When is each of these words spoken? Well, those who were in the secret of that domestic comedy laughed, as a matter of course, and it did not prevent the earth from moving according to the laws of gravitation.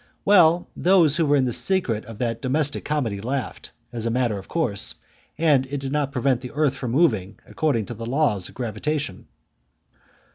Well, 0.25 0.67
those 0.75 1.15
who 1.17 1.27
were 1.27 1.35
in 1.35 1.45
the 1.45 1.53
secret 1.53 2.05
of 2.05 2.17
that 2.17 2.41
domestic 2.41 2.83
comedy 2.83 3.21
laughed, 3.21 3.69
as 3.93 4.07
a 4.07 4.09
matter 4.09 4.39
of 4.39 4.47
course, 4.47 4.95
and 5.37 5.67
it 5.67 5.77
did 5.77 5.91
not 5.91 6.11
prevent 6.11 6.41
the 6.41 6.49
earth 6.55 6.73
from 6.73 6.89
moving 6.89 7.37
according 7.45 7.85
to 7.85 7.93
the 7.93 8.07
laws 8.07 8.49
of 8.49 8.55
gravitation. 8.55 9.27